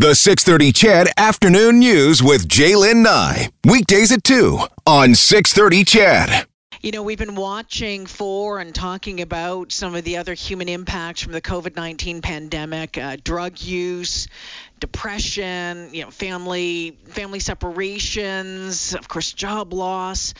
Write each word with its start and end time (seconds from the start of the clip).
The 0.00 0.14
630 0.14 0.72
CHED 0.72 1.08
Afternoon 1.18 1.78
News 1.78 2.22
with 2.22 2.48
Jaylen 2.48 3.02
Nye. 3.02 3.50
Weekdays 3.66 4.10
at 4.10 4.24
2 4.24 4.58
on 4.86 5.14
630 5.14 5.84
CHED. 5.84 6.46
You 6.80 6.90
know, 6.90 7.02
we've 7.02 7.18
been 7.18 7.34
watching 7.34 8.06
for 8.06 8.60
and 8.60 8.74
talking 8.74 9.20
about 9.20 9.72
some 9.72 9.94
of 9.94 10.02
the 10.04 10.16
other 10.16 10.32
human 10.32 10.70
impacts 10.70 11.22
from 11.22 11.32
the 11.32 11.42
COVID 11.42 11.76
19 11.76 12.22
pandemic 12.22 12.96
uh, 12.96 13.18
drug 13.22 13.60
use, 13.60 14.26
depression, 14.78 15.90
you 15.92 16.04
know, 16.04 16.10
family, 16.10 16.96
family 17.08 17.40
separations, 17.40 18.94
of 18.94 19.06
course, 19.06 19.34
job 19.34 19.74
loss. 19.74 20.32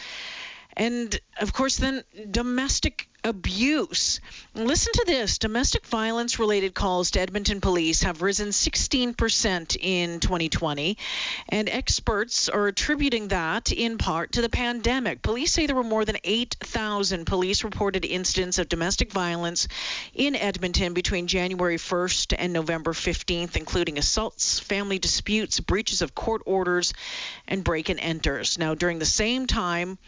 And 0.77 1.19
of 1.41 1.53
course, 1.53 1.77
then 1.77 2.05
domestic 2.31 3.09
abuse. 3.25 4.21
Listen 4.55 4.93
to 4.95 5.05
this 5.07 5.39
domestic 5.39 5.87
violence 5.87 6.39
related 6.39 6.75
calls 6.75 7.11
to 7.11 7.21
Edmonton 7.21 7.61
police 7.61 8.03
have 8.03 8.23
risen 8.23 8.49
16% 8.49 9.77
in 9.81 10.21
2020, 10.21 10.97
and 11.49 11.69
experts 11.69 12.49
are 12.49 12.67
attributing 12.67 13.29
that 13.29 13.73
in 13.73 13.99
part 13.99 14.33
to 14.33 14.41
the 14.41 14.49
pandemic. 14.49 15.23
Police 15.23 15.53
say 15.53 15.67
there 15.67 15.77
were 15.77 15.83
more 15.83 16.05
than 16.05 16.17
8,000 16.25 17.27
police 17.27 17.65
reported 17.65 18.05
incidents 18.05 18.59
of 18.59 18.69
domestic 18.69 19.13
violence 19.13 19.69
in 20.15 20.35
Edmonton 20.35 20.95
between 20.95 21.27
January 21.27 21.77
1st 21.77 22.35
and 22.39 22.53
November 22.53 22.93
15th, 22.93 23.57
including 23.57 23.99
assaults, 23.99 24.61
family 24.61 24.99
disputes, 24.99 25.61
breaches 25.61 26.03
of 26.03 26.15
court 26.15 26.43
orders, 26.47 26.95
and 27.47 27.65
break 27.65 27.89
and 27.89 28.01
enters. 28.01 28.59
Now, 28.59 28.75
during 28.75 28.99
the 28.99 29.05
same 29.05 29.47
time, 29.47 29.99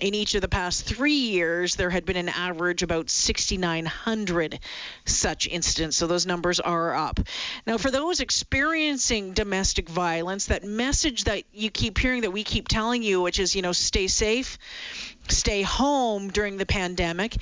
in 0.00 0.14
each 0.14 0.34
of 0.34 0.40
the 0.42 0.48
past 0.48 0.84
three 0.84 1.12
years, 1.12 1.76
there 1.76 1.90
had 1.90 2.04
been 2.04 2.16
an 2.16 2.28
average 2.28 2.82
about 2.82 3.10
6,900 3.10 4.58
such 5.04 5.48
incidents. 5.48 5.96
So 5.96 6.06
those 6.06 6.26
numbers 6.26 6.60
are 6.60 6.94
up. 6.94 7.20
Now, 7.66 7.78
for 7.78 7.90
those 7.90 8.20
experiencing 8.20 9.32
domestic 9.32 9.88
violence, 9.88 10.46
that 10.46 10.64
message 10.64 11.24
that 11.24 11.44
you 11.52 11.70
keep 11.70 11.98
hearing, 11.98 12.22
that 12.22 12.30
we 12.30 12.44
keep 12.44 12.68
telling 12.68 13.02
you, 13.02 13.20
which 13.20 13.38
is, 13.38 13.54
you 13.54 13.62
know, 13.62 13.72
stay 13.72 14.06
safe, 14.06 14.58
stay 15.28 15.62
home 15.62 16.30
during 16.30 16.56
the 16.56 16.66
pandemic, 16.66 17.36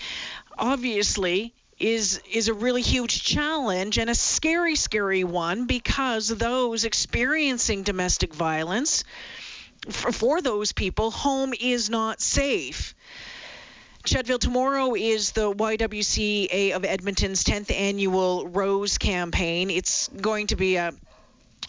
obviously 0.56 1.54
is 1.78 2.20
is 2.30 2.48
a 2.48 2.54
really 2.54 2.82
huge 2.82 3.22
challenge 3.22 3.98
and 3.98 4.10
a 4.10 4.14
scary 4.14 4.74
scary 4.74 5.22
one 5.22 5.66
because 5.66 6.28
those 6.28 6.84
experiencing 6.84 7.84
domestic 7.84 8.34
violence 8.34 9.04
for, 9.88 10.12
for 10.12 10.42
those 10.42 10.72
people, 10.72 11.10
home 11.10 11.54
is 11.58 11.90
not 11.90 12.20
safe. 12.20 12.94
CHEDville 14.04 14.38
Tomorrow 14.38 14.94
is 14.94 15.32
the 15.32 15.52
YWCA 15.52 16.72
of 16.72 16.84
Edmonton's 16.84 17.44
10th 17.44 17.70
annual 17.70 18.48
Rose 18.48 18.96
campaign. 18.96 19.70
It's 19.70 20.08
going 20.08 20.46
to 20.48 20.56
be 20.56 20.76
a 20.76 20.94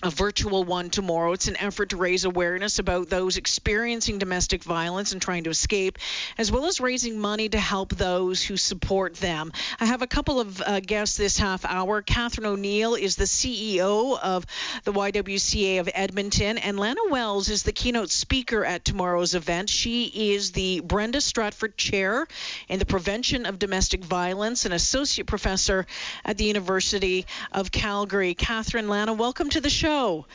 a 0.02 0.10
virtual 0.10 0.64
one 0.64 0.90
tomorrow. 0.90 1.34
It's 1.34 1.50
an 1.50 1.58
effort 1.58 1.90
to 1.90 1.98
raise 1.98 2.24
awareness 2.24 2.80
about 2.80 3.10
those 3.10 3.36
experiencing 3.36 4.18
domestic 4.18 4.64
violence 4.64 5.12
and 5.12 5.22
trying 5.22 5.44
to 5.44 5.50
escape, 5.50 5.98
as 6.38 6.52
well 6.52 6.68
as 6.68 6.80
raising 6.80 7.20
money 7.20 7.50
to 7.50 7.60
help 7.60 7.90
those 7.90 8.42
who 8.42 8.56
support 8.56 9.16
them. 9.16 9.52
I 9.80 9.86
have 9.86 10.02
a 10.02 10.08
couple 10.08 10.40
of 10.40 10.62
uh, 10.62 10.80
guests 10.80 11.18
this 11.18 11.38
half 11.38 11.66
hour. 11.66 12.02
Catherine 12.02 12.48
O'Neill 12.48 12.96
is 12.96 13.18
the 13.18 13.26
CEO 13.26 14.18
of 14.18 14.46
the 14.86 14.94
YWCA 14.94 15.82
of 15.82 15.90
Edmonton, 15.94 16.58
and 16.58 16.80
Lana 16.80 17.02
Wells 17.10 17.50
is 17.50 17.64
the 17.64 17.74
keynote 17.74 18.10
speaker 18.10 18.64
at 18.64 18.86
tomorrow's 18.86 19.36
event. 19.36 19.70
She 19.70 20.06
is 20.32 20.54
the 20.54 20.80
Brenda 20.80 21.20
Strafford 21.20 21.76
Chair 21.76 22.26
in 22.70 22.80
the 22.80 22.86
Prevention 22.86 23.46
of 23.46 23.60
Domestic 23.60 24.06
Violence 24.06 24.64
and 24.64 24.74
Associate 24.74 25.28
Professor 25.28 25.86
at 26.24 26.38
the 26.38 26.46
University 26.46 27.26
of 27.52 27.70
Calgary. 27.70 28.34
Catherine, 28.34 28.88
Lana, 28.88 29.12
welcome 29.12 29.50
to 29.50 29.60
the 29.60 29.70
show 29.70 29.89
show. 29.90 30.26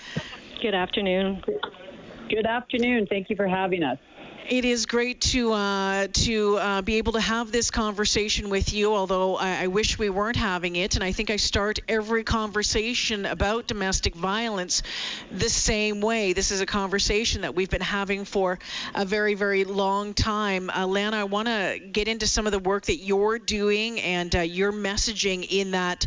Good 0.60 0.74
afternoon. 0.74 1.42
Good 2.28 2.46
afternoon. 2.46 3.06
Thank 3.06 3.30
you 3.30 3.36
for 3.36 3.46
having 3.46 3.82
us. 3.82 3.98
It 4.46 4.66
is 4.66 4.84
great 4.84 5.22
to 5.32 5.54
uh, 5.54 6.08
to 6.12 6.58
uh, 6.58 6.82
be 6.82 6.96
able 6.96 7.14
to 7.14 7.20
have 7.20 7.50
this 7.50 7.70
conversation 7.70 8.50
with 8.50 8.74
you. 8.74 8.94
Although 8.94 9.36
I, 9.36 9.62
I, 9.62 9.66
wish 9.68 9.98
we 9.98 10.10
weren't 10.10 10.36
having 10.36 10.76
it, 10.76 10.96
and 10.96 11.02
I 11.02 11.12
think 11.12 11.30
I 11.30 11.36
start 11.36 11.78
every 11.88 12.24
conversation 12.24 13.24
about 13.24 13.66
domestic 13.66 14.14
violence 14.14 14.82
the 15.32 15.48
same 15.48 16.02
way. 16.02 16.34
This 16.34 16.50
is 16.50 16.60
a 16.60 16.66
conversation 16.66 17.40
that 17.40 17.54
we've 17.54 17.70
been 17.70 17.80
having 17.80 18.26
for 18.26 18.58
a 18.94 19.06
very 19.06 19.32
very 19.32 19.64
long 19.64 20.12
time. 20.12 20.68
Uh, 20.68 20.86
Lana, 20.86 21.16
I 21.16 21.24
want 21.24 21.48
to 21.48 21.80
get 21.90 22.06
into 22.06 22.26
some 22.26 22.44
of 22.44 22.52
the 22.52 22.58
work 22.58 22.84
that 22.84 22.96
you're 22.96 23.38
doing 23.38 23.98
and 23.98 24.36
uh, 24.36 24.40
your 24.40 24.72
messaging 24.72 25.46
in 25.48 25.70
that 25.70 26.06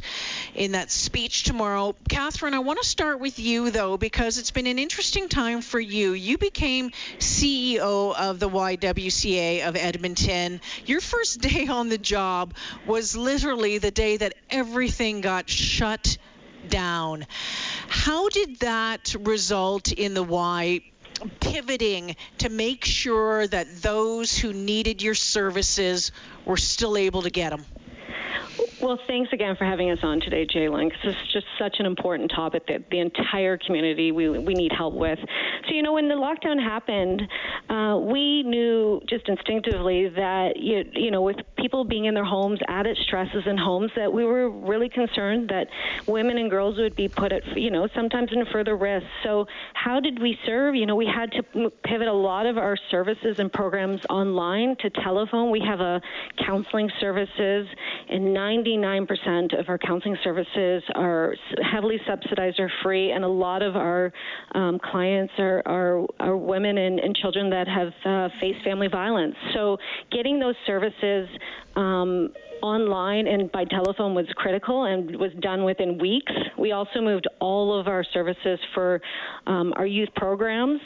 in 0.53 0.73
that 0.73 0.91
speech 0.91 1.41
tomorrow. 1.41 1.95
Catherine, 2.07 2.53
I 2.53 2.59
want 2.59 2.79
to 2.83 2.87
start 2.87 3.19
with 3.19 3.39
you 3.39 3.71
though 3.71 3.97
because 3.97 4.37
it's 4.37 4.51
been 4.51 4.67
an 4.67 4.77
interesting 4.77 5.27
time 5.27 5.61
for 5.61 5.79
you. 5.79 6.11
You 6.11 6.37
became 6.37 6.91
CEO 7.17 8.26
of 8.27 8.39
the 8.39 8.49
YWCA 8.49 9.67
of 9.67 9.75
Edmonton. 9.75 10.61
Your 10.85 11.01
first 11.01 11.41
day 11.41 11.67
on 11.67 11.89
the 11.89 11.97
job 11.97 12.53
was 12.85 13.15
literally 13.15 13.77
the 13.77 13.91
day 13.91 14.17
that 14.17 14.33
everything 14.49 15.21
got 15.21 15.49
shut 15.49 16.17
down. 16.67 17.25
How 17.87 18.29
did 18.29 18.59
that 18.59 19.15
result 19.19 19.91
in 19.91 20.13
the 20.13 20.23
Y 20.23 20.81
pivoting 21.39 22.15
to 22.39 22.49
make 22.49 22.85
sure 22.85 23.47
that 23.47 23.81
those 23.81 24.37
who 24.37 24.53
needed 24.53 25.01
your 25.01 25.15
services 25.15 26.11
were 26.45 26.57
still 26.57 26.97
able 26.97 27.23
to 27.23 27.29
get 27.29 27.49
them? 27.51 27.65
Well, 28.79 28.99
thanks 29.07 29.33
again 29.33 29.55
for 29.55 29.65
having 29.65 29.89
us 29.89 29.97
on 30.03 30.19
today, 30.19 30.45
Jaylen, 30.45 30.89
because 30.89 31.03
this 31.03 31.15
is 31.15 31.33
just 31.33 31.47
such 31.57 31.77
an 31.79 31.87
important 31.87 32.29
topic 32.29 32.67
that 32.67 32.91
the 32.91 32.99
entire 32.99 33.57
community 33.57 34.11
we, 34.11 34.29
we 34.29 34.53
need 34.53 34.71
help 34.71 34.93
with. 34.93 35.17
So, 35.67 35.73
you 35.73 35.81
know, 35.81 35.93
when 35.93 36.07
the 36.07 36.13
lockdown 36.13 36.61
happened, 36.61 37.23
uh, 37.69 37.97
we 37.99 38.43
knew 38.43 39.01
just 39.09 39.27
instinctively 39.27 40.09
that, 40.09 40.57
you, 40.57 40.83
you 40.93 41.09
know, 41.09 41.23
with 41.23 41.37
people 41.57 41.85
being 41.85 42.05
in 42.05 42.13
their 42.13 42.23
homes, 42.23 42.59
added 42.67 42.97
stresses 43.01 43.47
in 43.47 43.57
homes, 43.57 43.89
that 43.95 44.13
we 44.13 44.23
were 44.23 44.47
really 44.47 44.89
concerned 44.89 45.49
that 45.49 45.67
women 46.05 46.37
and 46.37 46.51
girls 46.51 46.77
would 46.77 46.95
be 46.95 47.07
put 47.07 47.31
at, 47.31 47.57
you 47.57 47.71
know, 47.71 47.87
sometimes 47.95 48.29
in 48.31 48.45
further 48.51 48.77
risk. 48.77 49.07
So, 49.23 49.47
how 49.73 49.99
did 49.99 50.21
we 50.21 50.37
serve? 50.45 50.75
You 50.75 50.85
know, 50.85 50.95
we 50.95 51.07
had 51.07 51.31
to 51.31 51.71
pivot 51.83 52.07
a 52.07 52.13
lot 52.13 52.45
of 52.45 52.59
our 52.59 52.77
services 52.91 53.39
and 53.39 53.51
programs 53.51 54.01
online 54.07 54.75
to 54.81 54.91
telephone. 54.91 55.49
We 55.49 55.61
have 55.61 55.79
a 55.79 55.99
counseling 56.45 56.91
services 56.99 57.67
and 58.09 58.35
90 58.35 58.66
99% 58.75 59.59
of 59.59 59.69
our 59.69 59.77
counseling 59.77 60.17
services 60.23 60.83
are 60.95 61.35
heavily 61.71 61.99
subsidized 62.07 62.59
or 62.59 62.71
free, 62.83 63.11
and 63.11 63.23
a 63.23 63.27
lot 63.27 63.61
of 63.61 63.75
our 63.75 64.11
um, 64.53 64.79
clients 64.79 65.33
are, 65.37 65.61
are, 65.65 66.05
are 66.19 66.35
women 66.35 66.77
and, 66.77 66.99
and, 66.99 67.15
children 67.15 67.49
that 67.49 67.67
have 67.67 67.93
uh, 68.05 68.29
faced 68.39 68.63
family 68.63 68.87
violence. 68.87 69.35
So, 69.53 69.77
getting 70.11 70.39
those 70.39 70.55
services 70.65 71.27
um, 71.75 72.29
online 72.61 73.27
and 73.27 73.51
by 73.51 73.63
telephone 73.65 74.15
was 74.15 74.25
critical 74.35 74.85
and 74.85 75.15
was 75.17 75.31
done 75.39 75.63
within 75.63 75.97
weeks. 75.97 76.31
We 76.57 76.71
also 76.71 77.01
moved 77.01 77.27
all 77.39 77.79
of 77.79 77.87
our 77.87 78.03
services 78.03 78.59
for 78.73 79.01
um, 79.45 79.73
our 79.75 79.85
youth 79.85 80.09
programs 80.15 80.81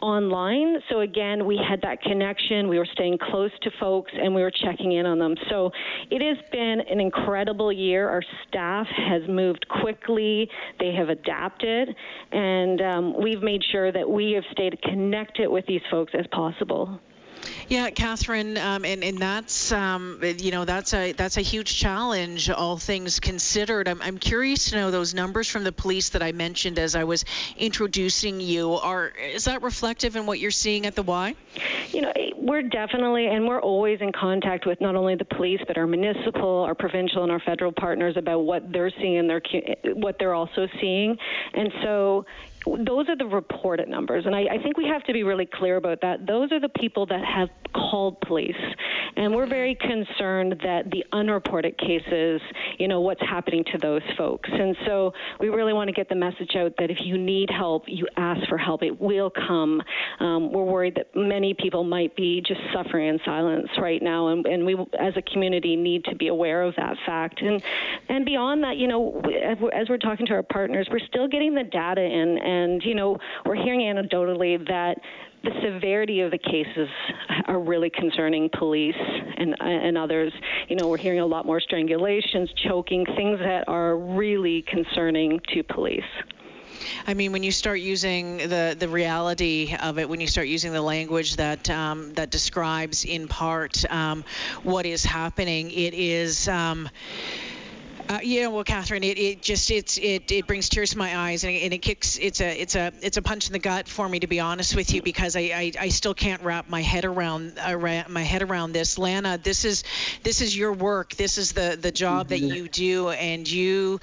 online. 0.00 0.76
So 0.90 1.00
again, 1.00 1.46
we 1.46 1.56
had 1.56 1.80
that 1.82 2.02
connection. 2.02 2.68
We 2.68 2.78
were 2.78 2.88
staying 2.92 3.18
close 3.18 3.50
to 3.62 3.70
folks 3.80 4.12
and 4.14 4.34
we 4.34 4.42
were 4.42 4.50
checking 4.50 4.92
in 4.92 5.06
on 5.06 5.18
them. 5.18 5.34
So 5.48 5.70
it 6.10 6.22
has 6.22 6.36
been 6.50 6.80
an 6.90 7.00
incredible 7.00 7.72
year. 7.72 8.08
Our 8.08 8.22
staff 8.48 8.86
has 8.96 9.22
moved 9.28 9.66
quickly. 9.68 10.48
They 10.78 10.92
have 10.92 11.08
adapted, 11.08 11.94
and 12.32 12.80
um, 12.80 13.22
we've 13.22 13.42
made 13.42 13.62
sure 13.72 13.92
that 13.92 14.08
we 14.08 14.32
have 14.32 14.44
stayed 14.52 14.80
connected 14.82 15.48
with 15.48 15.66
these 15.66 15.82
folks 15.90 16.12
as 16.18 16.26
possible. 16.28 17.00
Yeah, 17.68 17.90
Catherine, 17.90 18.56
um, 18.58 18.84
and 18.84 19.02
and 19.02 19.18
that's 19.18 19.72
um, 19.72 20.20
you 20.22 20.50
know 20.50 20.64
that's 20.64 20.94
a 20.94 21.12
that's 21.12 21.36
a 21.36 21.40
huge 21.40 21.78
challenge, 21.78 22.48
all 22.50 22.76
things 22.76 23.20
considered. 23.20 23.88
I'm 23.88 24.00
I'm 24.02 24.18
curious 24.18 24.70
to 24.70 24.76
know 24.76 24.90
those 24.90 25.14
numbers 25.14 25.48
from 25.48 25.64
the 25.64 25.72
police 25.72 26.10
that 26.10 26.22
I 26.22 26.32
mentioned 26.32 26.78
as 26.78 26.94
I 26.94 27.04
was 27.04 27.24
introducing 27.56 28.40
you. 28.40 28.74
Are 28.74 29.08
is 29.08 29.44
that 29.44 29.62
reflective 29.62 30.16
in 30.16 30.26
what 30.26 30.38
you're 30.38 30.50
seeing 30.50 30.86
at 30.86 30.94
the 30.94 31.02
Y? 31.02 31.34
You 31.88 32.02
know, 32.02 32.12
we're 32.36 32.62
definitely 32.62 33.26
and 33.26 33.46
we're 33.46 33.60
always 33.60 34.00
in 34.00 34.12
contact 34.12 34.66
with 34.66 34.80
not 34.80 34.94
only 34.94 35.16
the 35.16 35.24
police 35.24 35.60
but 35.66 35.76
our 35.76 35.86
municipal, 35.86 36.62
our 36.62 36.74
provincial, 36.74 37.22
and 37.22 37.32
our 37.32 37.40
federal 37.40 37.72
partners 37.72 38.16
about 38.16 38.40
what 38.40 38.72
they're 38.72 38.90
seeing 38.90 39.18
and 39.18 39.28
their 39.28 39.42
what 39.94 40.18
they're 40.18 40.34
also 40.34 40.68
seeing, 40.80 41.16
and 41.54 41.72
so 41.82 42.24
those 42.66 43.08
are 43.08 43.16
the 43.16 43.26
reported 43.26 43.88
numbers. 43.88 44.26
And 44.26 44.34
I, 44.34 44.40
I, 44.40 44.62
think 44.62 44.76
we 44.76 44.86
have 44.86 45.04
to 45.04 45.12
be 45.12 45.22
really 45.22 45.46
clear 45.46 45.76
about 45.76 46.00
that. 46.02 46.26
Those 46.26 46.50
are 46.52 46.60
the 46.60 46.68
people 46.68 47.06
that 47.06 47.24
have 47.24 47.48
called 47.72 48.20
police. 48.22 48.54
And 49.16 49.34
we're 49.34 49.46
very 49.46 49.74
concerned 49.76 50.56
that 50.62 50.90
the 50.90 51.04
unreported 51.12 51.78
cases, 51.78 52.40
you 52.78 52.88
know, 52.88 53.00
what's 53.00 53.20
happening 53.20 53.64
to 53.72 53.78
those 53.78 54.02
folks. 54.18 54.50
And 54.52 54.76
so 54.84 55.12
we 55.40 55.48
really 55.48 55.72
want 55.72 55.88
to 55.88 55.92
get 55.92 56.08
the 56.08 56.14
message 56.14 56.56
out 56.56 56.74
that 56.78 56.90
if 56.90 56.98
you 57.02 57.16
need 57.16 57.50
help, 57.50 57.84
you 57.86 58.06
ask 58.16 58.46
for 58.48 58.58
help. 58.58 58.82
It 58.82 59.00
will 59.00 59.30
come. 59.30 59.80
Um, 60.20 60.52
we're 60.52 60.64
worried 60.64 60.96
that 60.96 61.14
many 61.14 61.54
people 61.54 61.84
might 61.84 62.14
be 62.16 62.42
just 62.46 62.60
suffering 62.74 63.08
in 63.08 63.20
silence 63.24 63.68
right 63.78 64.02
now, 64.02 64.28
and, 64.28 64.44
and 64.46 64.66
we, 64.66 64.74
as 64.98 65.16
a 65.16 65.22
community, 65.22 65.76
need 65.76 66.04
to 66.04 66.14
be 66.14 66.28
aware 66.28 66.62
of 66.62 66.74
that 66.76 66.96
fact. 67.06 67.40
And 67.40 67.62
and 68.08 68.24
beyond 68.24 68.62
that, 68.64 68.76
you 68.76 68.88
know, 68.88 69.22
as 69.72 69.88
we're 69.88 69.98
talking 69.98 70.26
to 70.26 70.34
our 70.34 70.42
partners, 70.42 70.88
we're 70.90 71.06
still 71.06 71.28
getting 71.28 71.54
the 71.54 71.64
data 71.64 72.02
in, 72.02 72.38
and 72.38 72.55
you 72.82 72.94
know, 72.94 73.18
we're 73.44 73.62
hearing 73.62 73.80
anecdotally 73.80 74.66
that 74.68 74.98
the 75.44 75.50
severity 75.62 76.20
of 76.20 76.30
the 76.30 76.38
cases 76.38 76.88
are 77.46 77.60
really 77.60 77.90
concerning 77.90 78.50
police 78.58 78.96
and 79.36 79.54
and 79.60 79.96
others. 79.96 80.32
You 80.68 80.76
know, 80.76 80.88
we're 80.88 80.96
hearing 80.98 81.20
a 81.20 81.26
lot 81.26 81.46
more 81.46 81.60
strangulations, 81.60 82.48
choking, 82.68 83.06
things 83.16 83.38
that 83.38 83.64
are 83.68 83.96
really 83.96 84.62
concerning 84.62 85.40
to 85.54 85.62
police. 85.62 86.02
I 87.06 87.14
mean, 87.14 87.32
when 87.32 87.42
you 87.42 87.52
start 87.52 87.80
using 87.80 88.38
the 88.38 88.76
the 88.78 88.88
reality 88.88 89.74
of 89.80 89.98
it, 89.98 90.08
when 90.08 90.20
you 90.20 90.26
start 90.26 90.48
using 90.48 90.72
the 90.72 90.82
language 90.82 91.36
that 91.36 91.70
um, 91.70 92.12
that 92.14 92.30
describes 92.30 93.04
in 93.04 93.28
part 93.28 93.84
um, 93.90 94.24
what 94.62 94.86
is 94.86 95.04
happening, 95.04 95.70
it 95.70 95.94
is. 95.94 96.48
Um, 96.48 96.88
uh, 98.08 98.20
yeah, 98.22 98.46
well, 98.48 98.64
Catherine, 98.64 99.02
it, 99.02 99.18
it 99.18 99.42
just 99.42 99.70
it's 99.70 99.98
it, 99.98 100.30
it 100.30 100.46
brings 100.46 100.68
tears 100.68 100.90
to 100.90 100.98
my 100.98 101.16
eyes 101.16 101.44
and 101.44 101.52
it, 101.52 101.64
and 101.64 101.72
it 101.72 101.78
kicks 101.78 102.18
it's 102.18 102.40
a 102.40 102.60
it's 102.60 102.76
a 102.76 102.92
it's 103.02 103.16
a 103.16 103.22
punch 103.22 103.48
in 103.48 103.52
the 103.52 103.58
gut 103.58 103.88
for 103.88 104.08
me 104.08 104.20
to 104.20 104.26
be 104.26 104.40
honest 104.40 104.76
with 104.76 104.92
you 104.94 105.02
because 105.02 105.34
I 105.34 105.40
I, 105.40 105.72
I 105.80 105.88
still 105.88 106.14
can't 106.14 106.42
wrap 106.42 106.68
my 106.68 106.82
head 106.82 107.04
around 107.04 107.58
uh, 107.58 108.04
my 108.08 108.22
head 108.22 108.42
around 108.42 108.72
this. 108.72 108.98
Lana, 108.98 109.38
this 109.38 109.64
is 109.64 109.82
this 110.22 110.40
is 110.40 110.56
your 110.56 110.72
work. 110.72 111.14
This 111.16 111.36
is 111.36 111.52
the 111.52 111.76
the 111.80 111.90
job 111.90 112.28
that 112.28 112.40
you 112.40 112.68
do, 112.68 113.10
and 113.10 113.50
you 113.50 114.00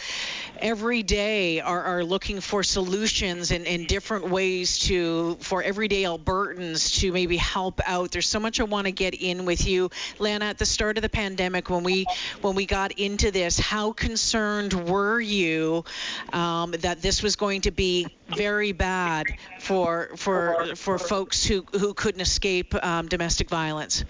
every 0.59 1.03
day 1.03 1.61
are, 1.61 1.81
are 1.83 2.03
looking 2.03 2.41
for 2.41 2.63
solutions 2.63 3.51
and, 3.51 3.67
and 3.67 3.87
different 3.87 4.29
ways 4.29 4.79
to 4.79 5.35
for 5.39 5.63
everyday 5.63 6.03
Albertans 6.03 6.99
to 6.99 7.11
maybe 7.11 7.37
help 7.37 7.79
out. 7.85 8.11
There's 8.11 8.27
so 8.27 8.39
much 8.39 8.59
I 8.59 8.63
want 8.63 8.87
to 8.87 8.91
get 8.91 9.13
in 9.13 9.45
with 9.45 9.65
you, 9.65 9.89
Lana. 10.19 10.45
At 10.45 10.57
the 10.57 10.65
start 10.65 10.97
of 10.97 11.03
the 11.03 11.09
pandemic, 11.09 11.69
when 11.69 11.83
we 11.83 12.05
when 12.41 12.55
we 12.55 12.65
got 12.65 12.91
into 12.93 13.31
this, 13.31 13.57
how 13.57 13.92
concerned 13.93 14.73
were 14.89 15.19
you 15.19 15.83
um, 16.31 16.71
that 16.71 17.01
this 17.01 17.23
was 17.23 17.35
going 17.35 17.61
to 17.61 17.71
be 17.71 18.07
very 18.27 18.71
bad 18.71 19.27
for 19.59 20.09
for 20.15 20.75
for 20.75 20.97
folks 20.97 21.45
who 21.45 21.65
who 21.73 21.93
couldn't 21.93 22.21
escape 22.21 22.73
um, 22.83 23.07
domestic 23.07 23.49
violence? 23.49 24.03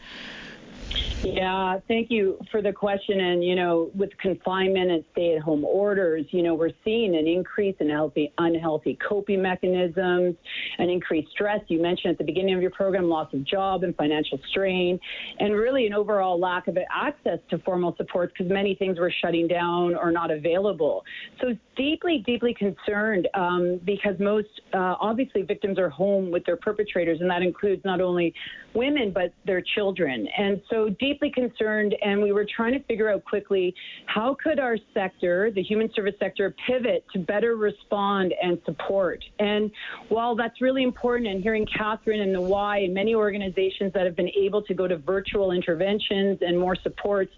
Yeah, 1.24 1.80
thank 1.88 2.12
you 2.12 2.38
for 2.52 2.62
the 2.62 2.74
question. 2.74 3.22
And, 3.22 3.44
you 3.44 3.56
know, 3.56 3.90
with 3.96 4.10
confinement 4.18 4.92
and 4.92 5.06
stay 5.14 5.38
at 5.38 5.42
home 5.42 5.64
orders, 5.64 6.26
you 6.32 6.44
know, 6.44 6.54
we're 6.54 6.72
seeing 6.84 7.16
an 7.16 7.28
increase 7.28 7.76
in 7.80 7.90
healthy, 7.90 8.34
unhealthy 8.40 8.98
coping 9.08 9.42
mechanisms, 9.42 10.36
an 10.80 10.90
increased 10.90 11.32
stress. 11.32 11.62
You 11.68 11.82
mentioned 11.82 12.12
at 12.12 12.18
the 12.18 12.26
beginning 12.26 12.56
of 12.56 12.62
your 12.62 12.72
program 12.72 13.06
loss 13.06 13.34
of 13.34 13.46
job 13.46 13.84
and 13.84 13.96
financial 13.96 14.38
strain, 14.50 15.00
and 15.40 15.54
really 15.54 15.88
an 15.88 15.94
overall 15.94 16.38
lack 16.38 16.68
of 16.68 16.78
access 16.94 17.40
to 17.52 17.58
formal 17.60 17.96
supports 17.96 18.34
because 18.38 18.52
many 18.52 18.76
things 18.76 19.00
were 19.00 19.14
shutting 19.22 19.48
down 19.48 19.96
or 19.96 20.12
not 20.12 20.30
available. 20.30 21.06
So, 21.42 21.56
deeply, 21.78 22.22
deeply 22.26 22.54
concerned 22.54 23.28
um, 23.34 23.80
because 23.86 24.20
most 24.20 24.50
uh, 24.74 24.96
obviously 25.00 25.44
victims 25.44 25.80
are 25.80 25.90
home 25.90 26.32
with 26.32 26.46
their 26.46 26.58
perpetrators, 26.58 27.22
and 27.22 27.30
that 27.30 27.42
includes 27.42 27.84
not 27.86 28.02
only 28.02 28.34
women 28.74 29.12
but 29.14 29.34
their 29.46 29.62
children. 29.62 30.28
And 30.38 30.62
so, 30.84 30.90
deeply 31.00 31.30
concerned, 31.30 31.96
and 32.04 32.22
we 32.22 32.32
were 32.32 32.46
trying 32.46 32.74
to 32.74 32.80
figure 32.84 33.10
out 33.10 33.24
quickly 33.24 33.74
how 34.06 34.36
could 34.44 34.60
our 34.60 34.78
sector, 34.94 35.50
the 35.52 35.62
human 35.62 35.92
service 35.94 36.16
sector, 36.20 36.54
pivot 36.68 37.06
to 37.14 37.20
better 37.20 37.56
respond 37.56 38.34
and 38.42 38.60
support. 38.66 39.24
And 39.40 39.72
while 40.10 40.36
that's 40.36 40.62
really 40.62 40.84
important, 40.84 41.30
and 41.30 41.42
hearing 41.42 41.66
Catherine 41.66 42.22
and 42.22 42.36
the 42.36 42.42
Y, 42.42 42.80
and 42.80 42.94
many 42.94 43.16
organizations 43.16 43.94
that 43.94 44.06
have 44.06 44.16
been 44.16 44.32
able 44.38 44.62
to 44.64 44.74
go 44.74 44.88
to 44.88 44.98
virtual 44.98 45.52
interventions 45.52 46.40
and 46.42 46.60
more 46.60 46.76
supports, 46.76 47.32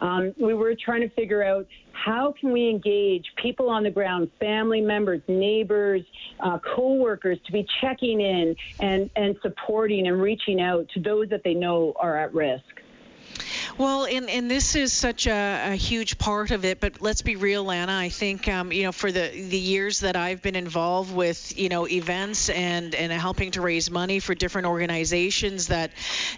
um, 0.00 0.34
we 0.38 0.54
were 0.54 0.74
trying 0.74 1.00
to 1.00 1.08
figure 1.10 1.42
out 1.42 1.66
how 1.92 2.34
can 2.38 2.52
we 2.52 2.68
engage 2.68 3.24
people 3.36 3.68
on 3.68 3.82
the 3.82 3.90
ground, 3.90 4.30
family 4.38 4.80
members, 4.80 5.20
neighbors, 5.28 6.02
uh, 6.40 6.58
co-workers 6.58 7.38
to 7.46 7.52
be 7.52 7.66
checking 7.80 8.20
in 8.20 8.54
and, 8.80 9.10
and 9.16 9.36
supporting 9.42 10.06
and 10.06 10.20
reaching 10.20 10.60
out 10.60 10.88
to 10.94 11.00
those 11.00 11.28
that 11.30 11.42
they 11.44 11.54
know 11.54 11.92
are 11.96 12.16
at 12.16 12.32
risk? 12.34 12.64
Well, 13.78 14.04
and, 14.04 14.28
and 14.28 14.50
this 14.50 14.74
is 14.74 14.92
such 14.92 15.26
a, 15.26 15.70
a 15.72 15.74
huge 15.74 16.18
part 16.18 16.50
of 16.50 16.64
it, 16.64 16.80
but 16.80 17.00
let's 17.00 17.22
be 17.22 17.36
real, 17.36 17.64
Lana. 17.64 17.96
I 17.96 18.08
think, 18.08 18.48
um, 18.48 18.72
you 18.72 18.84
know, 18.84 18.92
for 18.92 19.10
the, 19.10 19.30
the 19.30 19.58
years 19.58 20.00
that 20.00 20.16
I've 20.16 20.42
been 20.42 20.56
involved 20.56 21.14
with, 21.14 21.58
you 21.58 21.68
know, 21.68 21.86
events 21.86 22.48
and, 22.48 22.94
and 22.94 23.12
helping 23.12 23.52
to 23.52 23.60
raise 23.60 23.90
money 23.90 24.20
for 24.20 24.34
different 24.34 24.66
organizations 24.66 25.68
that 25.68 25.92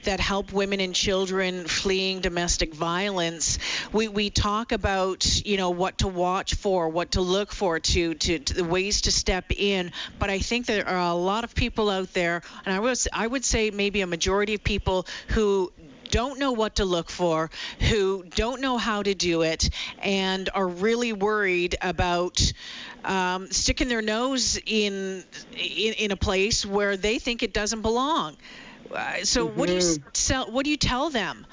that 0.04 0.20
help 0.20 0.52
women 0.52 0.80
and 0.80 0.94
children 0.94 1.66
fleeing 1.66 2.20
domestic 2.20 2.74
violence, 2.74 3.58
we, 3.92 4.08
we 4.08 4.30
talk 4.30 4.72
about, 4.72 5.46
you 5.46 5.56
know, 5.56 5.70
what 5.70 5.98
to 5.98 6.08
watch 6.08 6.54
for, 6.54 6.88
what 6.88 7.12
to 7.12 7.20
look 7.20 7.52
for, 7.52 7.80
to, 7.80 8.14
to, 8.14 8.38
to 8.38 8.54
the 8.54 8.64
ways 8.64 9.02
to 9.02 9.12
step 9.12 9.46
in. 9.56 9.92
But 10.18 10.30
I 10.30 10.38
think 10.38 10.66
there 10.66 10.88
are 10.88 11.10
a 11.10 11.14
lot 11.14 11.44
of 11.44 11.54
people 11.54 11.90
out 11.90 12.12
there, 12.12 12.42
and 12.64 12.74
I 12.74 12.80
was 12.80 13.08
I 13.12 13.26
would 13.26 13.44
say 13.44 13.70
maybe 13.70 14.00
a 14.02 14.06
majority 14.06 14.54
of 14.54 14.62
people 14.62 15.06
who 15.28 15.72
don't 16.12 16.38
know 16.38 16.52
what 16.52 16.76
to 16.76 16.84
look 16.84 17.10
for, 17.10 17.50
who 17.90 18.22
don't 18.36 18.60
know 18.60 18.76
how 18.78 19.02
to 19.02 19.14
do 19.14 19.42
it, 19.42 19.70
and 19.98 20.48
are 20.54 20.68
really 20.68 21.12
worried 21.12 21.74
about 21.82 22.52
um, 23.04 23.50
sticking 23.50 23.88
their 23.88 24.02
nose 24.02 24.60
in, 24.64 25.24
in, 25.56 25.94
in 25.94 26.10
a 26.12 26.16
place 26.16 26.64
where 26.64 26.96
they 26.96 27.18
think 27.18 27.42
it 27.42 27.52
doesn't 27.52 27.82
belong. 27.82 28.36
Uh, 28.94 29.24
so 29.24 29.48
mm-hmm. 29.48 29.58
what 29.58 29.66
do 29.68 29.74
you 29.74 29.96
sell, 30.12 30.50
what 30.52 30.64
do 30.64 30.70
you 30.70 30.76
tell 30.76 31.10
them? 31.10 31.46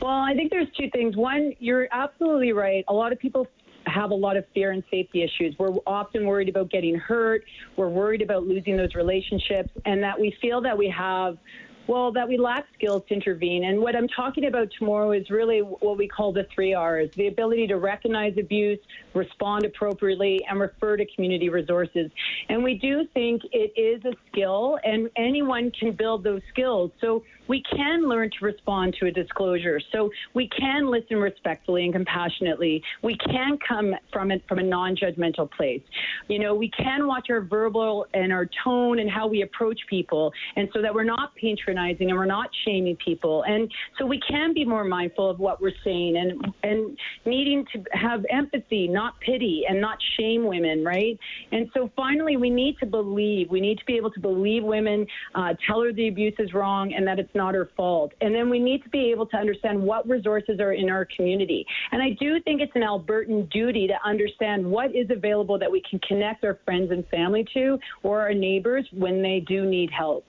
Well, 0.00 0.10
I 0.10 0.34
think 0.34 0.50
there's 0.50 0.68
two 0.78 0.90
things. 0.90 1.16
One, 1.16 1.54
you're 1.58 1.88
absolutely 1.90 2.52
right. 2.52 2.84
A 2.86 2.94
lot 2.94 3.10
of 3.12 3.18
people 3.18 3.48
have 3.86 4.10
a 4.10 4.14
lot 4.14 4.36
of 4.36 4.44
fear 4.52 4.72
and 4.72 4.82
safety 4.90 5.22
issues. 5.22 5.54
We're 5.58 5.74
often 5.86 6.26
worried 6.26 6.48
about 6.48 6.70
getting 6.70 6.96
hurt. 6.96 7.44
We're 7.76 7.88
worried 7.88 8.20
about 8.20 8.46
losing 8.46 8.76
those 8.76 8.94
relationships, 8.94 9.70
and 9.84 10.02
that 10.02 10.20
we 10.20 10.36
feel 10.42 10.60
that 10.62 10.76
we 10.76 10.88
have 10.90 11.38
well, 11.86 12.12
that 12.12 12.28
we 12.28 12.36
lack 12.36 12.66
skills 12.74 13.02
to 13.08 13.14
intervene. 13.14 13.64
And 13.64 13.80
what 13.80 13.94
I'm 13.94 14.08
talking 14.08 14.46
about 14.46 14.68
tomorrow 14.78 15.12
is 15.12 15.30
really 15.30 15.60
what 15.60 15.96
we 15.96 16.08
call 16.08 16.32
the 16.32 16.46
three 16.54 16.74
R's 16.74 17.10
the 17.14 17.28
ability 17.28 17.68
to 17.68 17.76
recognize 17.76 18.36
abuse, 18.38 18.78
respond 19.14 19.64
appropriately, 19.64 20.44
and 20.48 20.58
refer 20.58 20.96
to 20.96 21.06
community 21.14 21.48
resources. 21.48 22.10
And 22.48 22.64
we 22.64 22.74
do 22.74 23.06
think 23.14 23.42
it 23.52 23.72
is 23.76 24.04
a 24.04 24.16
skill, 24.30 24.78
and 24.84 25.10
anyone 25.16 25.70
can 25.70 25.92
build 25.92 26.24
those 26.24 26.42
skills. 26.50 26.90
So 27.00 27.22
we 27.48 27.62
can 27.62 28.08
learn 28.08 28.30
to 28.38 28.44
respond 28.44 28.96
to 28.98 29.06
a 29.06 29.12
disclosure. 29.12 29.80
So 29.92 30.10
we 30.34 30.48
can 30.48 30.90
listen 30.90 31.18
respectfully 31.18 31.84
and 31.84 31.92
compassionately. 31.92 32.82
We 33.02 33.16
can 33.16 33.58
come 33.66 33.94
from 34.12 34.32
it 34.32 34.42
from 34.48 34.58
a 34.58 34.64
non-judgmental 34.64 35.52
place. 35.52 35.82
You 36.26 36.40
know, 36.40 36.54
we 36.54 36.68
can 36.70 37.06
watch 37.06 37.28
our 37.30 37.40
verbal 37.40 38.06
and 38.12 38.32
our 38.32 38.48
tone 38.64 38.98
and 38.98 39.08
how 39.08 39.28
we 39.28 39.42
approach 39.42 39.78
people, 39.88 40.32
and 40.56 40.68
so 40.72 40.82
that 40.82 40.92
we're 40.92 41.04
not 41.04 41.34
patronizing 41.36 41.75
and 41.76 42.16
we're 42.16 42.24
not 42.24 42.50
shaming 42.64 42.96
people. 42.96 43.44
And 43.44 43.70
so 43.98 44.06
we 44.06 44.20
can 44.28 44.52
be 44.52 44.64
more 44.64 44.84
mindful 44.84 45.30
of 45.30 45.38
what 45.38 45.60
we're 45.60 45.72
saying 45.84 46.16
and 46.16 46.54
and 46.62 46.98
needing 47.24 47.64
to 47.72 47.82
have 47.92 48.24
empathy, 48.30 48.88
not 48.88 49.18
pity, 49.20 49.64
and 49.68 49.80
not 49.80 49.98
shame 50.18 50.46
women, 50.46 50.84
right? 50.84 51.18
And 51.52 51.68
so 51.74 51.90
finally, 51.96 52.36
we 52.36 52.50
need 52.50 52.76
to 52.78 52.86
believe. 52.86 53.50
We 53.50 53.60
need 53.60 53.78
to 53.78 53.84
be 53.84 53.96
able 53.96 54.10
to 54.12 54.20
believe 54.20 54.64
women, 54.64 55.06
uh, 55.34 55.54
tell 55.66 55.82
her 55.82 55.92
the 55.92 56.08
abuse 56.08 56.34
is 56.38 56.52
wrong, 56.54 56.94
and 56.94 57.06
that 57.06 57.18
it's 57.18 57.34
not 57.34 57.54
her 57.54 57.70
fault. 57.76 58.12
And 58.20 58.34
then 58.34 58.50
we 58.50 58.58
need 58.58 58.82
to 58.84 58.88
be 58.88 59.10
able 59.10 59.26
to 59.26 59.36
understand 59.36 59.82
what 59.82 60.08
resources 60.08 60.60
are 60.60 60.72
in 60.72 60.90
our 60.90 61.06
community. 61.16 61.66
And 61.92 62.02
I 62.02 62.10
do 62.18 62.40
think 62.42 62.60
it's 62.60 62.72
an 62.74 62.82
Albertan 62.82 63.50
duty 63.50 63.86
to 63.86 63.94
understand 64.04 64.64
what 64.64 64.94
is 64.94 65.08
available 65.10 65.58
that 65.58 65.70
we 65.70 65.82
can 65.88 65.98
connect 66.00 66.44
our 66.44 66.58
friends 66.64 66.90
and 66.90 67.06
family 67.08 67.46
to 67.54 67.78
or 68.02 68.20
our 68.20 68.34
neighbors 68.34 68.86
when 68.92 69.22
they 69.22 69.44
do 69.46 69.66
need 69.66 69.90
help. 69.90 70.26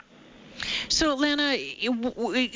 So, 0.90 1.16
Lana, 1.16 1.58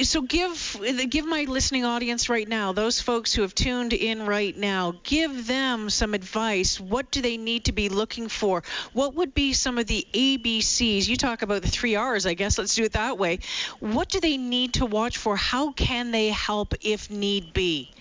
so 0.03 0.21
give 0.21 0.81
give 1.09 1.25
my 1.25 1.45
listening 1.47 1.85
audience 1.85 2.29
right 2.29 2.47
now, 2.47 2.71
those 2.71 3.01
folks 3.01 3.33
who 3.33 3.41
have 3.41 3.53
tuned 3.53 3.93
in 3.93 4.25
right 4.25 4.55
now, 4.55 4.95
give 5.03 5.47
them 5.47 5.89
some 5.89 6.13
advice. 6.13 6.79
What 6.79 7.11
do 7.11 7.21
they 7.21 7.37
need 7.37 7.65
to 7.65 7.71
be 7.71 7.89
looking 7.89 8.27
for? 8.27 8.63
What 8.93 9.15
would 9.15 9.33
be 9.33 9.53
some 9.53 9.77
of 9.77 9.87
the 9.87 10.05
ABCs? 10.13 11.07
You 11.07 11.15
talk 11.15 11.41
about 11.41 11.61
the 11.61 11.67
three 11.67 11.95
R's, 11.95 12.25
I 12.25 12.33
guess. 12.33 12.57
Let's 12.57 12.75
do 12.75 12.83
it 12.83 12.93
that 12.93 13.17
way. 13.17 13.39
What 13.79 14.09
do 14.09 14.19
they 14.19 14.37
need 14.37 14.73
to 14.75 14.85
watch 14.85 15.17
for? 15.17 15.35
How 15.35 15.71
can 15.71 16.11
they 16.11 16.29
help 16.29 16.73
if 16.81 17.09
need 17.09 17.53
be? 17.53 17.91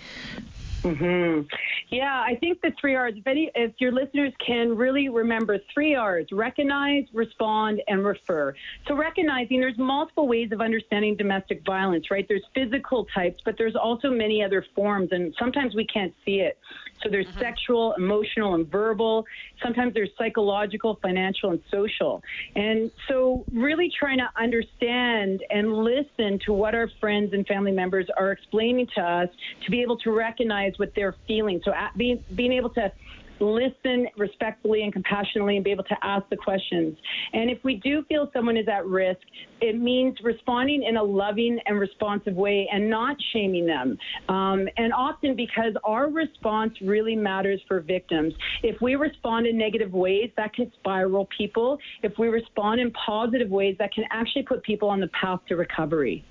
Mm-hmm. 0.82 1.46
Yeah, 1.90 2.22
I 2.26 2.36
think 2.36 2.60
the 2.60 2.72
three 2.80 2.94
R's. 2.94 3.14
If 3.16 3.26
any, 3.26 3.50
if 3.54 3.72
your 3.78 3.92
listeners 3.92 4.32
can 4.44 4.76
really 4.76 5.08
remember 5.08 5.58
three 5.72 5.94
R's: 5.94 6.26
recognize, 6.32 7.04
respond, 7.12 7.82
and 7.88 8.04
refer. 8.04 8.54
So 8.86 8.94
recognizing 8.94 9.60
there's 9.60 9.78
multiple 9.78 10.28
ways 10.28 10.52
of 10.52 10.60
understanding 10.60 11.16
domestic 11.16 11.64
violence. 11.64 12.10
Right? 12.10 12.26
There's 12.28 12.46
physical 12.54 13.06
types, 13.14 13.40
but 13.44 13.56
there's 13.58 13.76
also 13.76 14.10
many 14.10 14.42
other 14.42 14.64
forms, 14.74 15.08
and 15.12 15.34
sometimes 15.38 15.74
we 15.74 15.86
can't 15.86 16.14
see 16.24 16.40
it. 16.40 16.58
So 17.02 17.08
there's 17.08 17.26
mm-hmm. 17.26 17.38
sexual, 17.38 17.94
emotional, 17.96 18.54
and 18.54 18.70
verbal. 18.70 19.24
Sometimes 19.62 19.94
there's 19.94 20.10
psychological, 20.18 20.98
financial, 21.02 21.50
and 21.50 21.60
social. 21.70 22.22
And 22.54 22.90
so 23.08 23.44
really 23.52 23.90
trying 23.98 24.18
to 24.18 24.28
understand 24.36 25.42
and 25.50 25.72
listen 25.72 26.38
to 26.44 26.52
what 26.52 26.74
our 26.74 26.90
friends 27.00 27.32
and 27.32 27.46
family 27.46 27.72
members 27.72 28.06
are 28.16 28.32
explaining 28.32 28.86
to 28.96 29.00
us 29.00 29.28
to 29.64 29.70
be 29.70 29.80
able 29.82 29.96
to 29.98 30.10
recognize 30.10 30.69
what 30.78 30.92
they're 30.94 31.16
feeling. 31.26 31.60
So 31.64 31.72
being 31.96 32.22
being 32.34 32.52
able 32.52 32.70
to 32.70 32.92
listen 33.40 34.06
respectfully 34.16 34.82
and 34.82 34.92
compassionately 34.92 35.56
and 35.56 35.64
be 35.64 35.70
able 35.70 35.84
to 35.84 35.96
ask 36.02 36.28
the 36.28 36.36
questions. 36.36 36.96
And 37.32 37.50
if 37.50 37.58
we 37.64 37.76
do 37.76 38.04
feel 38.08 38.30
someone 38.32 38.56
is 38.56 38.68
at 38.68 38.86
risk, 38.86 39.20
it 39.60 39.78
means 39.78 40.16
responding 40.22 40.82
in 40.82 40.96
a 40.96 41.02
loving 41.02 41.58
and 41.66 41.78
responsive 41.78 42.34
way 42.34 42.68
and 42.72 42.88
not 42.88 43.16
shaming 43.32 43.66
them. 43.66 43.98
Um, 44.28 44.68
and 44.76 44.92
often 44.92 45.34
because 45.34 45.74
our 45.84 46.10
response 46.10 46.74
really 46.82 47.16
matters 47.16 47.60
for 47.66 47.80
victims. 47.80 48.34
If 48.62 48.80
we 48.80 48.94
respond 48.94 49.46
in 49.46 49.56
negative 49.56 49.92
ways, 49.92 50.30
that 50.36 50.54
can 50.54 50.70
spiral 50.78 51.28
people. 51.36 51.78
If 52.02 52.12
we 52.18 52.28
respond 52.28 52.80
in 52.80 52.92
positive 52.92 53.50
ways, 53.50 53.76
that 53.78 53.92
can 53.92 54.04
actually 54.10 54.42
put 54.42 54.62
people 54.62 54.88
on 54.88 55.00
the 55.00 55.08
path 55.08 55.40
to 55.48 55.56
recovery. 55.56 56.24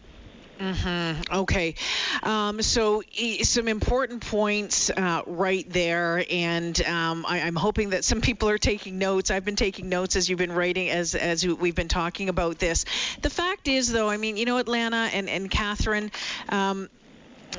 Mm-hmm. 0.60 1.34
Okay. 1.34 1.76
Um, 2.22 2.62
so, 2.62 3.02
some 3.44 3.70
important 3.70 4.26
points 4.26 4.90
uh, 4.90 5.22
right 5.26 5.66
there, 5.70 6.26
and 6.30 6.80
um, 6.86 7.26
I, 7.26 7.40
am 7.40 7.56
hoping 7.56 7.92
that 7.92 8.04
some 8.04 8.20
people 8.20 8.50
are 8.50 8.58
taking 8.58 8.98
notes. 8.98 9.32
I've 9.32 9.46
been 9.46 9.56
taking 9.56 9.88
notes 9.88 10.18
as 10.18 10.30
you've 10.30 10.40
been 10.40 10.52
writing, 10.52 10.90
as 10.90 11.16
as 11.16 11.48
we've 11.48 11.76
been 11.76 11.88
talking 11.88 12.28
about 12.28 12.60
this. 12.60 12.84
The 13.22 13.30
fact 13.30 13.70
is, 13.70 13.90
though, 13.90 14.10
I 14.10 14.18
mean, 14.18 14.36
you 14.36 14.44
know, 14.44 14.58
Atlanta 14.58 15.10
and 15.14 15.30
and 15.30 15.50
Catherine. 15.50 16.12
Um, 16.50 16.90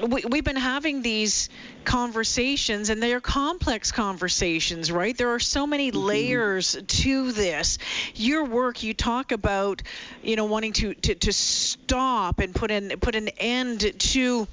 we, 0.06 0.22
we've 0.28 0.44
been 0.44 0.56
having 0.56 1.02
these 1.02 1.48
conversations 1.84 2.90
and 2.90 3.02
they're 3.02 3.20
complex 3.20 3.92
conversations 3.92 4.92
right 4.92 5.16
there 5.16 5.30
are 5.30 5.40
so 5.40 5.66
many 5.66 5.90
mm-hmm. 5.90 6.00
layers 6.00 6.76
to 6.86 7.32
this 7.32 7.78
your 8.14 8.44
work 8.44 8.82
you 8.82 8.94
talk 8.94 9.32
about 9.32 9.82
you 10.22 10.36
know 10.36 10.44
wanting 10.44 10.72
to 10.72 10.94
to, 10.94 11.14
to 11.14 11.32
stop 11.32 12.38
and 12.38 12.54
put 12.54 12.70
an 12.70 12.90
put 13.00 13.14
an 13.14 13.28
end 13.38 13.92
to 13.98 14.46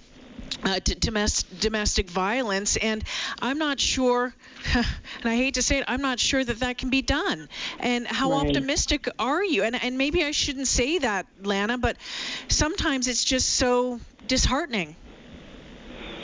uh, 0.63 0.79
to 0.79 0.95
domestic, 0.95 1.59
domestic 1.59 2.09
violence, 2.09 2.77
and 2.77 3.03
I'm 3.41 3.57
not 3.57 3.79
sure, 3.79 4.33
and 4.73 4.85
I 5.23 5.35
hate 5.35 5.55
to 5.55 5.61
say 5.61 5.79
it, 5.79 5.85
I'm 5.87 6.01
not 6.01 6.19
sure 6.19 6.43
that 6.43 6.61
that 6.61 6.77
can 6.77 6.89
be 6.89 7.01
done. 7.01 7.49
And 7.79 8.07
how 8.07 8.31
right. 8.31 8.47
optimistic 8.47 9.07
are 9.19 9.43
you? 9.43 9.63
And 9.63 9.75
and 9.81 9.97
maybe 9.97 10.23
I 10.23 10.31
shouldn't 10.31 10.67
say 10.67 10.99
that, 10.99 11.27
Lana, 11.43 11.77
but 11.77 11.97
sometimes 12.47 13.07
it's 13.07 13.23
just 13.23 13.49
so 13.49 13.99
disheartening. 14.27 14.95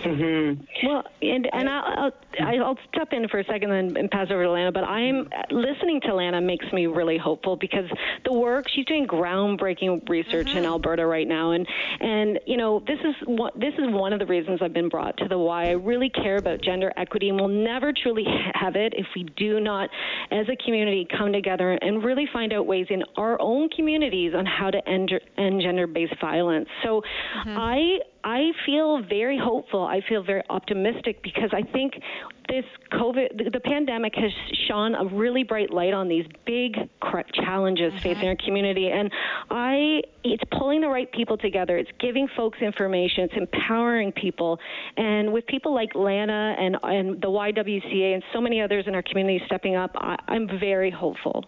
Mm-hmm. 0.03 0.87
Well, 0.87 1.03
and 1.21 1.49
and 1.51 1.69
I'll, 1.69 2.11
I'll 2.39 2.63
I'll 2.63 2.77
step 2.93 3.13
in 3.13 3.27
for 3.27 3.39
a 3.39 3.45
second 3.45 3.71
and, 3.71 3.97
and 3.97 4.11
pass 4.11 4.27
over 4.31 4.43
to 4.43 4.51
Lana. 4.51 4.71
But 4.71 4.83
I'm 4.83 5.29
listening 5.49 6.01
to 6.01 6.15
Lana 6.15 6.41
makes 6.41 6.65
me 6.71 6.87
really 6.87 7.17
hopeful 7.17 7.55
because 7.55 7.85
the 8.25 8.33
work 8.33 8.67
she's 8.69 8.85
doing 8.85 9.07
groundbreaking 9.07 10.07
research 10.09 10.47
mm-hmm. 10.47 10.59
in 10.59 10.65
Alberta 10.65 11.05
right 11.05 11.27
now, 11.27 11.51
and 11.51 11.67
and 11.99 12.39
you 12.45 12.57
know 12.57 12.83
this 12.85 12.99
is 12.99 13.15
what 13.25 13.59
this 13.59 13.73
is 13.77 13.85
one 13.89 14.13
of 14.13 14.19
the 14.19 14.25
reasons 14.25 14.59
I've 14.61 14.73
been 14.73 14.89
brought 14.89 15.17
to 15.17 15.27
the 15.27 15.37
Y 15.37 15.63
I 15.63 15.71
really 15.71 16.09
care 16.09 16.37
about 16.37 16.61
gender 16.61 16.91
equity, 16.97 17.29
and 17.29 17.37
we'll 17.37 17.47
never 17.47 17.93
truly 17.93 18.25
have 18.53 18.75
it 18.75 18.93
if 18.95 19.05
we 19.15 19.23
do 19.37 19.59
not, 19.59 19.89
as 20.31 20.47
a 20.49 20.55
community, 20.63 21.07
come 21.17 21.31
together 21.31 21.71
and 21.71 22.03
really 22.03 22.27
find 22.31 22.53
out 22.53 22.65
ways 22.65 22.87
in 22.89 23.03
our 23.15 23.39
own 23.41 23.69
communities 23.69 24.33
on 24.35 24.45
how 24.45 24.69
to 24.69 24.87
end, 24.87 25.11
end 25.37 25.61
gender-based 25.61 26.19
violence. 26.19 26.67
So 26.83 27.01
mm-hmm. 27.37 27.57
I 27.57 27.99
I 28.23 28.51
feel 28.65 29.01
very 29.01 29.37
hopeful. 29.37 29.83
I 29.83 30.01
feel 30.07 30.23
very 30.23 30.43
optimistic 30.49 31.21
because 31.23 31.49
I 31.51 31.61
think 31.61 31.95
this 32.47 32.65
COVID, 32.91 33.51
the 33.51 33.59
pandemic 33.59 34.15
has 34.15 34.31
shone 34.67 34.95
a 34.95 35.05
really 35.05 35.43
bright 35.43 35.71
light 35.71 35.93
on 35.93 36.07
these 36.07 36.25
big 36.45 36.77
challenges 37.33 37.91
mm-hmm. 37.91 38.01
facing 38.01 38.27
our 38.29 38.35
community. 38.35 38.89
And 38.89 39.11
I, 39.49 40.03
it's 40.23 40.43
pulling 40.51 40.81
the 40.81 40.87
right 40.87 41.11
people 41.11 41.37
together. 41.37 41.77
It's 41.77 41.91
giving 41.99 42.27
folks 42.35 42.59
information. 42.61 43.25
It's 43.25 43.35
empowering 43.35 44.11
people. 44.13 44.59
And 44.97 45.33
with 45.33 45.45
people 45.47 45.73
like 45.73 45.93
Lana 45.95 46.55
and, 46.57 46.77
and 46.83 47.21
the 47.21 47.27
YWCA 47.27 48.13
and 48.13 48.23
so 48.31 48.39
many 48.39 48.61
others 48.61 48.85
in 48.87 48.95
our 48.95 49.03
community 49.03 49.43
stepping 49.45 49.75
up, 49.75 49.91
I, 49.95 50.17
I'm 50.27 50.47
very 50.47 50.91
hopeful. 50.91 51.45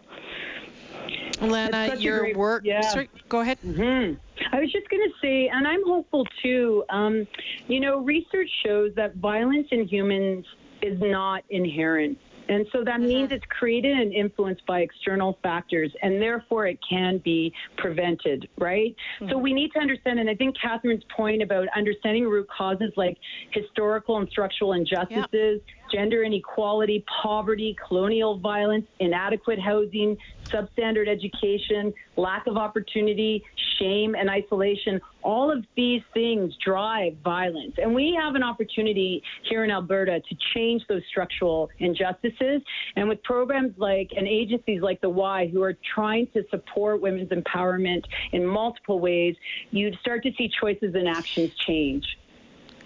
Lana, 1.41 1.95
your 1.97 2.19
great, 2.19 2.37
work. 2.37 2.63
Yeah. 2.65 2.81
Sorry, 2.81 3.09
go 3.29 3.41
ahead. 3.41 3.59
Mm-hmm. 3.61 4.15
I 4.55 4.61
was 4.61 4.71
just 4.71 4.89
going 4.89 5.03
to 5.03 5.13
say, 5.21 5.49
and 5.53 5.67
I'm 5.67 5.83
hopeful 5.85 6.25
too. 6.41 6.85
Um, 6.89 7.27
you 7.67 7.81
know, 7.81 7.99
research 7.99 8.49
shows 8.65 8.91
that 8.95 9.15
violence 9.17 9.67
in 9.71 9.85
humans 9.85 10.45
is 10.81 10.97
not 11.01 11.43
inherent. 11.49 12.17
And 12.47 12.65
so 12.71 12.83
that 12.83 12.99
mm-hmm. 12.99 13.07
means 13.07 13.31
it's 13.31 13.43
created 13.49 13.97
and 13.97 14.13
influenced 14.13 14.65
by 14.65 14.81
external 14.81 15.37
factors, 15.43 15.91
and 16.01 16.21
therefore 16.21 16.67
it 16.67 16.77
can 16.87 17.17
be 17.17 17.51
prevented, 17.77 18.47
right? 18.57 18.95
Mm-hmm. 19.19 19.31
So 19.31 19.37
we 19.37 19.51
need 19.51 19.71
to 19.73 19.79
understand, 19.79 20.19
and 20.19 20.29
I 20.29 20.35
think 20.35 20.55
Catherine's 20.57 21.03
point 21.15 21.41
about 21.41 21.67
understanding 21.75 22.25
root 22.25 22.47
causes 22.55 22.93
like 22.95 23.17
historical 23.51 24.19
and 24.19 24.29
structural 24.29 24.73
injustices, 24.73 25.61
yep 25.65 25.75
gender 25.91 26.23
inequality, 26.23 27.03
poverty, 27.21 27.75
colonial 27.87 28.37
violence, 28.37 28.85
inadequate 28.99 29.59
housing, 29.59 30.17
substandard 30.43 31.07
education, 31.07 31.93
lack 32.17 32.47
of 32.47 32.57
opportunity, 32.57 33.43
shame, 33.79 34.15
and 34.15 34.29
isolation. 34.29 35.01
All 35.23 35.51
of 35.51 35.65
these 35.75 36.01
things 36.13 36.55
drive 36.63 37.17
violence. 37.23 37.75
And 37.81 37.93
we 37.93 38.17
have 38.19 38.35
an 38.35 38.43
opportunity 38.43 39.23
here 39.43 39.63
in 39.63 39.71
Alberta 39.71 40.21
to 40.21 40.35
change 40.53 40.83
those 40.87 41.01
structural 41.09 41.69
injustices. 41.79 42.61
And 42.95 43.09
with 43.09 43.23
programs 43.23 43.77
like 43.77 44.11
and 44.15 44.27
agencies 44.27 44.81
like 44.81 45.01
the 45.01 45.09
Y 45.09 45.47
who 45.47 45.61
are 45.63 45.75
trying 45.93 46.27
to 46.27 46.43
support 46.49 47.01
women's 47.01 47.29
empowerment 47.29 48.05
in 48.31 48.45
multiple 48.45 48.99
ways, 48.99 49.35
you'd 49.71 49.97
start 49.99 50.23
to 50.23 50.31
see 50.37 50.49
choices 50.61 50.93
and 50.95 51.07
actions 51.07 51.53
change. 51.55 52.05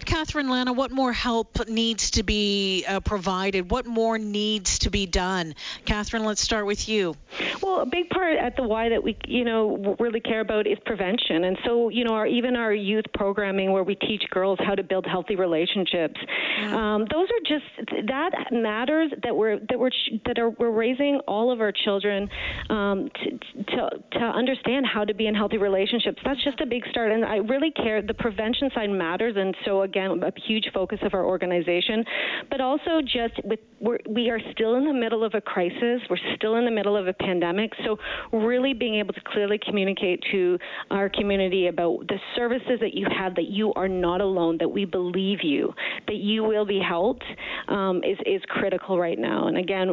Catherine 0.04 0.48
Lana, 0.48 0.72
what 0.72 0.90
more 0.90 1.12
help 1.12 1.68
needs 1.68 2.12
to 2.12 2.22
be 2.22 2.84
uh, 2.86 3.00
provided? 3.00 3.70
What 3.70 3.86
more 3.86 4.18
needs 4.18 4.80
to 4.80 4.90
be 4.90 5.06
done? 5.06 5.54
Catherine, 5.84 6.24
let's 6.24 6.40
start 6.40 6.66
with 6.66 6.88
you. 6.88 7.14
Well, 7.62 7.80
a 7.80 7.86
big 7.86 8.10
part 8.10 8.36
at 8.36 8.56
the 8.56 8.62
Y 8.62 8.88
that 8.90 9.02
we, 9.02 9.16
you 9.26 9.44
know, 9.44 9.96
really 9.98 10.20
care 10.20 10.40
about 10.40 10.66
is 10.66 10.78
prevention. 10.84 11.44
And 11.44 11.58
so, 11.64 11.88
you 11.88 12.04
know, 12.04 12.14
our, 12.14 12.26
even 12.26 12.56
our 12.56 12.72
youth 12.72 13.04
programming 13.14 13.72
where 13.72 13.82
we 13.84 13.94
teach 13.94 14.22
girls 14.30 14.58
how 14.60 14.74
to 14.74 14.82
build 14.82 15.06
healthy 15.06 15.36
relationships, 15.36 16.20
mm. 16.60 16.72
um, 16.72 17.06
those 17.10 17.28
are 17.28 17.40
just 17.46 18.08
that 18.08 18.30
matters 18.52 19.12
that 19.22 19.34
we're 19.34 19.58
that 19.68 19.78
we're 19.78 19.90
that 20.26 20.38
are 20.38 20.50
we're 20.50 20.70
raising 20.70 21.20
all 21.26 21.52
of 21.52 21.60
our 21.60 21.72
children 21.72 22.28
um, 22.68 23.08
to, 23.14 23.30
to 23.64 23.90
to 24.12 24.20
understand 24.20 24.86
how 24.86 25.04
to 25.04 25.14
be 25.14 25.26
in 25.26 25.34
healthy 25.34 25.58
relationships. 25.58 26.18
That's 26.24 26.42
just 26.44 26.60
a 26.60 26.66
big 26.66 26.84
start, 26.90 27.12
and 27.12 27.24
I 27.24 27.36
really 27.36 27.70
care. 27.70 28.02
The 28.02 28.14
prevention 28.14 28.70
side 28.74 28.90
matters, 28.90 29.34
and 29.36 29.54
so 29.64 29.82
again, 29.90 30.22
a 30.22 30.32
huge 30.46 30.66
focus 30.72 31.00
of 31.02 31.14
our 31.14 31.24
organization, 31.24 32.04
but 32.50 32.60
also 32.60 33.00
just 33.02 33.34
with 33.44 33.58
we're, 33.80 33.98
we 34.08 34.28
are 34.30 34.40
still 34.52 34.76
in 34.76 34.84
the 34.84 34.92
middle 34.92 35.24
of 35.24 35.34
a 35.34 35.40
crisis. 35.40 36.00
We're 36.08 36.18
still 36.36 36.56
in 36.56 36.64
the 36.64 36.70
middle 36.70 36.96
of 36.96 37.06
a 37.08 37.12
pandemic. 37.12 37.72
So 37.84 37.96
really 38.32 38.74
being 38.74 38.96
able 38.96 39.14
to 39.14 39.20
clearly 39.26 39.58
communicate 39.58 40.22
to 40.32 40.58
our 40.90 41.08
community 41.08 41.68
about 41.68 42.06
the 42.08 42.18
services 42.36 42.78
that 42.80 42.94
you 42.94 43.06
have, 43.16 43.34
that 43.36 43.48
you 43.48 43.72
are 43.74 43.88
not 43.88 44.20
alone, 44.20 44.58
that 44.58 44.68
we 44.68 44.84
believe 44.84 45.38
you, 45.42 45.72
that 46.06 46.16
you 46.16 46.44
will 46.44 46.66
be 46.66 46.80
helped, 46.80 47.24
um, 47.68 48.02
is 48.04 48.18
is 48.26 48.42
critical 48.48 48.98
right 48.98 49.18
now. 49.18 49.48
And 49.48 49.56
again, 49.56 49.88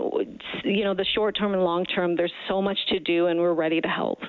you 0.64 0.84
know, 0.84 0.94
the 0.94 1.06
short 1.16 1.38
term 1.38 1.54
and 1.54 1.64
long 1.64 1.86
term, 1.86 2.16
there's 2.16 2.34
so 2.48 2.62
much 2.62 2.78
to 2.90 3.00
do, 3.00 3.28
and 3.28 3.40
we're 3.40 3.54
ready 3.54 3.82
to 3.82 3.88
help. 3.88 4.20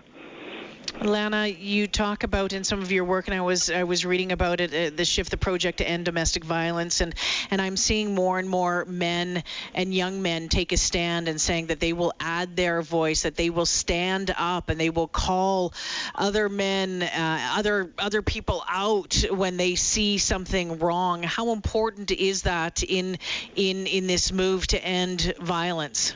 Lana, 1.01 1.47
you 1.47 1.87
talk 1.87 2.25
about 2.25 2.53
in 2.53 2.65
some 2.65 2.81
of 2.81 2.91
your 2.91 3.05
work, 3.05 3.29
and 3.29 3.35
I 3.35 3.41
was 3.41 3.71
I 3.71 3.85
was 3.85 4.05
reading 4.05 4.33
about 4.33 4.61
it, 4.61 4.73
uh, 4.75 4.97
the 4.97 5.05
shift 5.05 5.31
the 5.31 5.37
project 5.37 5.79
to 5.79 5.89
end 5.89 6.05
domestic 6.05 6.45
violence, 6.45 7.01
and 7.01 7.15
and 7.51 7.61
I'm 7.61 7.77
seeing 7.77 8.15
more 8.15 8.39
and 8.39 8.49
more 8.49 8.85
men 8.85 9.43
and 9.75 9.95
young 9.95 10.23
men 10.23 10.49
take 10.49 10.73
a 10.73 10.77
stand 10.77 11.29
and 11.29 11.41
saying 11.41 11.67
that 11.67 11.81
they 11.81 11.93
will 11.93 12.13
add 12.21 12.57
their 12.57 12.83
voice, 12.83 13.23
that 13.23 13.37
they 13.37 13.51
will 13.51 13.67
stand 13.67 14.35
up, 14.37 14.71
and 14.71 14.81
they 14.81 14.91
will 14.91 15.09
call 15.09 15.73
other 16.15 16.49
men, 16.49 17.03
uh, 17.03 17.55
other 17.57 17.93
other 17.99 18.23
people 18.23 18.65
out 18.69 19.25
when 19.31 19.57
they 19.57 19.75
see 19.75 20.19
something 20.19 20.79
wrong. 20.79 21.23
How 21.23 21.53
important 21.53 22.11
is 22.11 22.43
that 22.43 22.83
in 22.83 23.19
in 23.55 23.87
in 23.87 24.07
this 24.07 24.33
move 24.33 24.67
to 24.69 24.85
end 24.85 25.35
violence? 25.41 26.15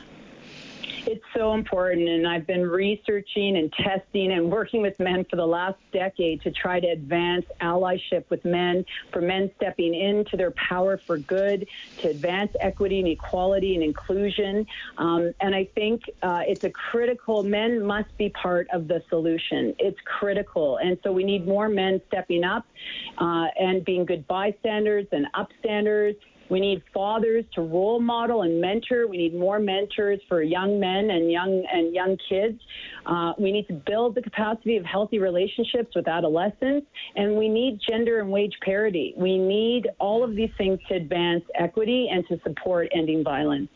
It's 1.05 1.23
so 1.35 1.53
important, 1.53 2.07
and 2.07 2.25
I've 2.25 2.47
been 2.47 2.65
researching 2.65 3.57
and 3.57 3.71
testing 3.73 4.31
and 4.31 4.49
working 4.49 4.81
with 4.81 4.97
men 4.99 5.25
for 5.29 5.35
the 5.35 5.45
last 5.45 5.77
decade 5.91 6.41
to 6.43 6.51
try 6.51 6.79
to 6.79 6.87
advance 6.87 7.45
allyship 7.59 8.23
with 8.29 8.45
men, 8.45 8.85
for 9.11 9.21
men 9.21 9.51
stepping 9.57 9.93
into 9.93 10.37
their 10.37 10.51
power 10.51 10.97
for 10.97 11.17
good, 11.17 11.67
to 11.99 12.09
advance 12.09 12.53
equity 12.61 12.99
and 12.99 13.09
equality 13.09 13.75
and 13.75 13.83
inclusion. 13.83 14.65
Um, 14.97 15.33
and 15.41 15.53
I 15.53 15.65
think 15.75 16.03
uh, 16.21 16.43
it's 16.47 16.63
a 16.63 16.69
critical, 16.69 17.43
men 17.43 17.85
must 17.85 18.15
be 18.17 18.29
part 18.29 18.67
of 18.71 18.87
the 18.87 19.03
solution. 19.09 19.75
It's 19.79 19.99
critical. 20.05 20.77
And 20.77 20.97
so 21.03 21.11
we 21.11 21.25
need 21.25 21.45
more 21.45 21.67
men 21.67 22.01
stepping 22.07 22.45
up 22.45 22.65
uh, 23.17 23.47
and 23.59 23.83
being 23.83 24.05
good 24.05 24.25
bystanders 24.27 25.07
and 25.11 25.27
upstanders 25.33 26.15
we 26.53 26.59
need 26.59 26.83
fathers 26.93 27.43
to 27.55 27.61
role 27.61 27.99
model 27.99 28.43
and 28.43 28.61
mentor. 28.61 29.07
We 29.07 29.17
need 29.17 29.33
more 29.33 29.57
mentors 29.57 30.19
for 30.29 30.43
young 30.43 30.79
men 30.79 31.09
and 31.09 31.31
young 31.31 31.65
and 31.73 31.95
young 31.95 32.15
kids. 32.29 32.61
Uh, 33.07 33.33
we 33.39 33.51
need 33.51 33.67
to 33.69 33.73
build 33.73 34.13
the 34.13 34.21
capacity 34.21 34.77
of 34.77 34.85
healthy 34.85 35.17
relationships 35.17 35.95
with 35.95 36.07
adolescents, 36.07 36.85
and 37.15 37.35
we 37.35 37.49
need 37.49 37.79
gender 37.89 38.19
and 38.19 38.29
wage 38.29 38.53
parity. 38.63 39.15
We 39.17 39.39
need 39.39 39.87
all 39.99 40.23
of 40.23 40.35
these 40.35 40.51
things 40.55 40.77
to 40.89 40.95
advance 40.95 41.43
equity 41.59 42.09
and 42.11 42.23
to 42.27 42.39
support 42.47 42.87
ending 42.93 43.23
violence. 43.23 43.69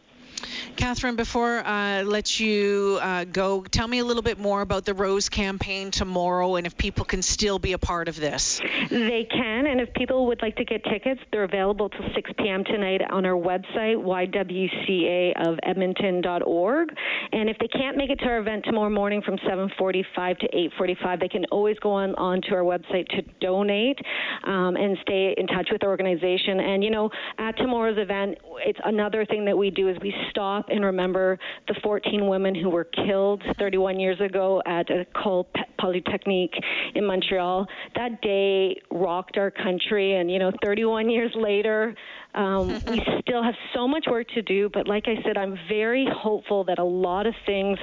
Catherine, 0.75 1.15
before 1.15 1.63
I 1.65 2.01
uh, 2.01 2.03
let 2.03 2.39
you 2.39 2.99
uh, 3.01 3.23
go, 3.25 3.63
tell 3.63 3.87
me 3.87 3.97
a 3.99 4.05
little 4.05 4.21
bit 4.21 4.37
more 4.37 4.61
about 4.61 4.85
the 4.85 4.93
Rose 4.93 5.27
campaign 5.27 5.89
tomorrow 5.89 6.55
and 6.55 6.67
if 6.67 6.77
people 6.77 7.03
can 7.03 7.23
still 7.23 7.57
be 7.57 7.73
a 7.73 7.79
part 7.79 8.07
of 8.07 8.15
this. 8.15 8.61
They 8.89 9.27
can, 9.29 9.67
and 9.67 9.81
if 9.81 9.93
people 9.93 10.27
would 10.27 10.41
like 10.41 10.55
to 10.57 10.65
get 10.65 10.83
tickets, 10.83 11.19
they're 11.31 11.43
available 11.43 11.89
till 11.89 12.05
6 12.13 12.31
p.m. 12.37 12.63
tonight 12.63 13.01
on 13.09 13.25
our 13.25 13.33
website, 13.33 13.97
ywcaofedmonton.org. 13.97 16.89
And 17.31 17.49
if 17.49 17.57
they 17.59 17.67
can't 17.67 17.97
make 17.97 18.11
it 18.11 18.19
to 18.19 18.25
our 18.25 18.39
event 18.39 18.65
tomorrow 18.65 18.89
morning 18.89 19.21
from 19.23 19.37
7:45 19.37 20.39
to 20.39 20.47
8:45, 20.79 21.19
they 21.19 21.27
can 21.27 21.45
always 21.45 21.77
go 21.79 21.91
on 21.91 22.13
onto 22.15 22.53
our 22.53 22.63
website 22.63 23.07
to 23.09 23.21
donate 23.41 23.99
um, 24.43 24.75
and 24.75 24.97
stay 25.01 25.33
in 25.37 25.47
touch 25.47 25.69
with 25.71 25.81
the 25.81 25.87
organization. 25.87 26.59
And 26.59 26.83
you 26.83 26.91
know, 26.91 27.09
at 27.37 27.57
tomorrow's 27.57 27.97
event, 27.97 28.37
it's 28.65 28.79
another 28.85 29.25
thing 29.25 29.45
that 29.45 29.57
we 29.57 29.71
do 29.71 29.87
is 29.89 29.97
we 30.01 30.13
stop 30.29 30.65
and 30.69 30.83
remember 30.83 31.39
the 31.67 31.75
14 31.83 32.27
women 32.27 32.55
who 32.55 32.69
were 32.69 32.85
killed 32.85 33.43
31 33.59 33.99
years 33.99 34.19
ago 34.21 34.61
at 34.65 34.89
a 34.89 35.05
École 35.05 35.45
Polytechnique 35.79 36.53
in 36.95 37.05
Montreal. 37.05 37.67
That 37.95 38.21
day 38.21 38.81
rocked 38.91 39.37
our 39.37 39.51
country, 39.51 40.15
and 40.15 40.31
you 40.31 40.39
know, 40.39 40.51
31 40.63 41.09
years 41.09 41.31
later, 41.35 41.95
um, 42.33 42.67
we 42.87 43.01
still 43.21 43.43
have 43.43 43.55
so 43.73 43.87
much 43.87 44.05
work 44.07 44.27
to 44.29 44.41
do. 44.41 44.69
But 44.73 44.87
like 44.87 45.05
I 45.07 45.21
said, 45.23 45.37
I'm 45.37 45.57
very 45.67 46.07
hopeful 46.11 46.63
that 46.65 46.79
a 46.79 46.83
lot 46.83 47.27
of 47.27 47.33
things, 47.45 47.77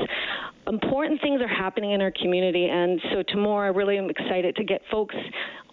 important 0.67 1.21
things, 1.21 1.41
are 1.41 1.49
happening 1.49 1.93
in 1.93 2.01
our 2.01 2.13
community. 2.13 2.67
And 2.67 3.01
so 3.13 3.23
tomorrow, 3.23 3.67
I 3.67 3.77
really 3.77 3.99
am 3.99 4.11
excited 4.11 4.57
to 4.57 4.65
get 4.65 4.83
folks 4.91 5.15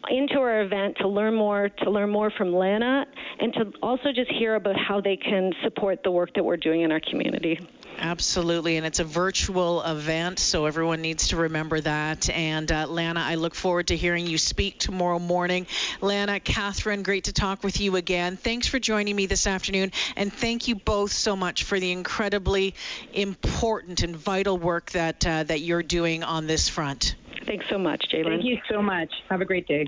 into 0.10 0.40
our 0.40 0.62
event 0.62 0.98
to 0.98 1.08
learn 1.08 1.36
more, 1.36 1.70
to 1.70 1.90
learn 1.90 2.10
more 2.10 2.32
from 2.32 2.54
Lana, 2.54 3.06
and 3.40 3.54
to 3.54 3.72
also 3.82 4.12
just 4.14 4.32
hear 4.32 4.56
about 4.56 4.76
how 4.78 5.02
they 5.02 5.18
can 5.18 5.54
support 5.64 6.04
the 6.04 6.12
work 6.12 6.34
that 6.36 6.44
we're 6.44 6.58
doing 6.58 6.82
in 6.82 6.92
our 6.92 7.00
community. 7.00 7.60
Absolutely, 7.98 8.78
and 8.78 8.86
it's 8.86 9.00
a 9.00 9.04
virtual 9.04 9.84
event, 9.84 10.40
so 10.40 10.66
everyone 10.66 11.02
needs 11.02 11.28
to 11.30 11.38
remember 11.38 11.80
that. 11.82 12.30
And 12.30 12.72
uh, 12.72 12.88
Lana, 12.88 13.20
I 13.20 13.36
look 13.36 13.54
forward 13.54 13.88
to 13.88 13.96
hearing 13.96 14.26
you 14.26 14.40
speak 14.40 14.80
tomorrow 14.80 15.20
morning. 15.20 15.68
Lana, 16.02 16.40
Catherine, 16.40 17.04
great 17.04 17.26
to 17.26 17.34
talk 17.34 17.64
with 17.64 17.80
you 17.80 17.98
again. 17.98 18.38
Thanks 18.38 18.68
for 18.68 18.80
joining 18.80 19.16
me 19.16 19.28
this 19.28 19.46
afternoon, 19.46 19.92
and 20.16 20.34
thank 20.34 20.68
you 20.68 20.76
both 20.76 21.12
so 21.12 21.36
much 21.36 21.64
for 21.64 21.80
the 21.80 21.92
incredibly 21.92 22.74
important 23.14 24.02
and 24.02 24.16
vital 24.16 24.58
work 24.58 24.90
that 24.92 25.26
uh, 25.28 25.44
that 25.44 25.60
you're 25.60 25.84
doing 25.84 26.24
on 26.24 26.48
this 26.48 26.70
front. 26.70 27.16
Thanks 27.52 27.66
so 27.70 27.78
much, 27.78 28.08
Jaylen. 28.10 28.28
Thank 28.28 28.46
you 28.46 28.62
so 28.70 28.82
much. 28.82 29.12
Have 29.30 29.42
a 29.42 29.46
great 29.46 29.68
day. 29.68 29.86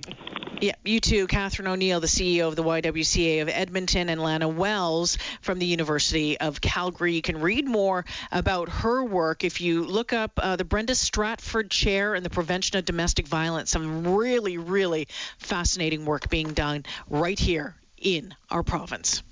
Yeah, 0.59 0.73
you 0.83 0.99
too. 0.99 1.27
Catherine 1.27 1.69
O'Neill, 1.69 2.01
the 2.01 2.07
CEO 2.07 2.49
of 2.49 2.57
the 2.57 2.61
YWCA 2.61 3.41
of 3.41 3.47
Edmonton, 3.47 4.09
and 4.09 4.21
Lana 4.21 4.49
Wells 4.49 5.17
from 5.39 5.59
the 5.59 5.65
University 5.65 6.37
of 6.37 6.59
Calgary. 6.59 7.13
You 7.13 7.21
can 7.21 7.39
read 7.39 7.65
more 7.65 8.03
about 8.33 8.67
her 8.67 9.05
work 9.05 9.45
if 9.45 9.61
you 9.61 9.85
look 9.85 10.11
up 10.11 10.33
uh, 10.43 10.57
the 10.57 10.65
Brenda 10.65 10.93
Strafford 10.93 11.71
Chair 11.71 12.15
in 12.15 12.23
the 12.23 12.29
Prevention 12.29 12.77
of 12.79 12.83
Domestic 12.83 13.29
Violence. 13.29 13.71
Some 13.71 14.13
really, 14.13 14.57
really 14.57 15.07
fascinating 15.37 16.03
work 16.03 16.29
being 16.29 16.51
done 16.51 16.83
right 17.09 17.39
here 17.39 17.75
in 17.97 18.35
our 18.51 18.63
province. 18.63 19.23